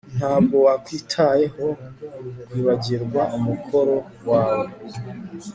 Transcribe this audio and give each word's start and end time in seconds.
Ntabwo 0.17 0.55
wakwitayeho 0.65 1.65
kwibagirwa 2.47 3.21
umukoro 3.37 3.95
wawe 4.29 4.67